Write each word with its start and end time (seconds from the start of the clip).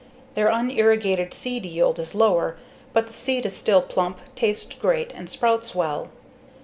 Their 0.33 0.49
unirrigated 0.49 1.31
seed 1.31 1.63
yield 1.63 1.99
is 1.99 2.15
lower, 2.15 2.57
but 2.91 3.05
the 3.05 3.13
seed 3.13 3.45
is 3.45 3.55
still 3.55 3.83
plump, 3.83 4.17
tastes 4.35 4.73
great, 4.75 5.13
and 5.13 5.29
sprouts 5.29 5.75
well. 5.75 6.09